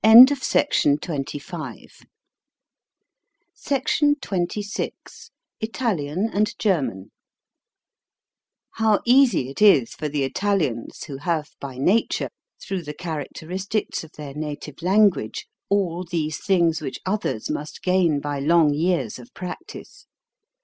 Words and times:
SECTION 0.41 0.97
XXVI 0.97 1.79
ITALIAN 5.61 6.29
AND 6.33 6.57
GERMAN 6.57 7.11
How 8.71 9.01
easy 9.05 9.49
it 9.51 9.61
is 9.61 9.93
for 9.93 10.09
the 10.09 10.23
Italians, 10.23 11.03
who 11.03 11.17
have 11.17 11.51
by 11.59 11.77
nature, 11.77 12.29
through 12.59 12.81
the 12.81 12.95
characteristics 12.95 14.03
of 14.03 14.13
their 14.13 14.33
native 14.33 14.81
language, 14.81 15.45
all 15.69 16.03
these 16.03 16.39
things 16.43 16.81
which 16.81 16.99
others 17.05 17.51
must 17.51 17.83
gain 17.83 18.19
by 18.19 18.39
long 18.39 18.73
years 18.73 19.19
of 19.19 19.31
practice 19.35 20.07